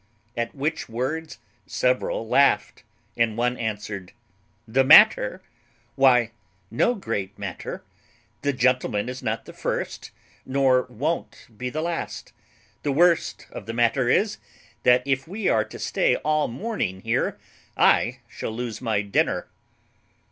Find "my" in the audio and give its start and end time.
18.81-19.03